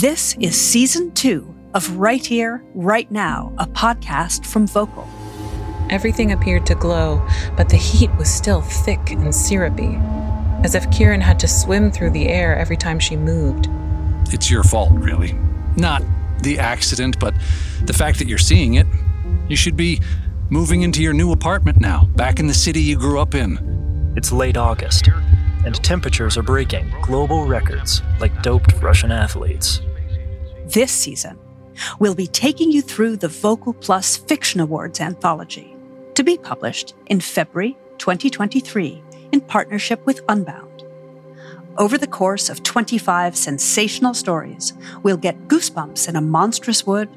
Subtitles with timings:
[0.00, 5.08] This is season two of Write Here, Write Now, a podcast from Vocal.
[5.90, 7.26] Everything appeared to glow,
[7.56, 9.98] but the heat was still thick and syrupy,
[10.62, 13.66] as if Kieran had to swim through the air every time she moved.
[14.32, 15.36] It's your fault, really.
[15.76, 16.04] Not
[16.44, 17.34] the accident, but
[17.82, 18.86] the fact that you're seeing it.
[19.48, 20.00] You should be
[20.48, 24.14] moving into your new apartment now, back in the city you grew up in.
[24.16, 25.08] It's late August,
[25.64, 29.80] and temperatures are breaking global records like doped Russian athletes.
[30.72, 31.38] This season,
[31.98, 35.74] we'll be taking you through the Vocal Plus Fiction Awards anthology,
[36.14, 40.84] to be published in February 2023 in partnership with Unbound.
[41.78, 47.08] Over the course of 25 sensational stories, we'll get goosebumps in a monstrous wood,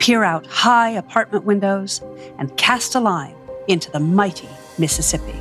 [0.00, 2.02] peer out high apartment windows,
[2.38, 3.36] and cast a line
[3.68, 5.38] into the mighty Mississippi.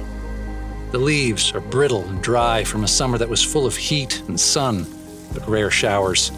[0.91, 4.39] The leaves are brittle and dry from a summer that was full of heat and
[4.39, 4.85] sun,
[5.33, 6.31] but rare showers.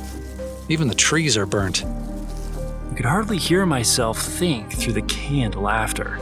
[0.69, 1.83] Even the trees are burnt.
[1.83, 6.19] I could hardly hear myself think through the canned laughter.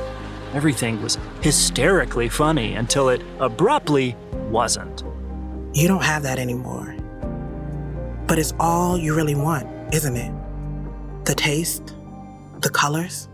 [0.53, 4.16] Everything was hysterically funny until it abruptly
[4.50, 5.03] wasn't.
[5.73, 6.95] You don't have that anymore.
[8.25, 10.34] But it's all you really want, isn't it?
[11.25, 11.94] The taste,
[12.62, 13.28] the colors.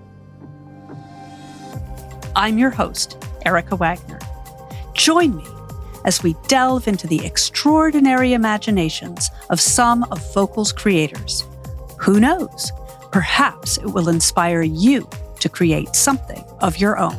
[2.35, 4.19] I'm your host, Erica Wagner.
[4.95, 5.45] Join me
[6.05, 11.45] as we delve into the extraordinary imaginations of some of Vocal's creators.
[11.99, 12.71] Who knows?
[13.11, 15.07] Perhaps it will inspire you
[15.39, 17.17] to create something of your own.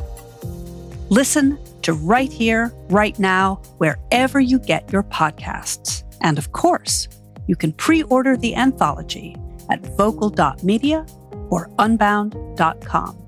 [1.09, 6.03] Listen to Write Here, Write Now, wherever you get your podcasts.
[6.21, 7.07] And of course,
[7.47, 9.35] you can pre order the anthology
[9.69, 11.05] at vocal.media
[11.49, 13.24] or unbound.com.